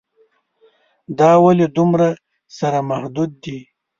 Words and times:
دا 1.19 1.31
ولې 1.43 1.67
دومره 1.77 2.07
سره 2.57 2.79
محدود 2.89 3.29
دي. 3.43 3.57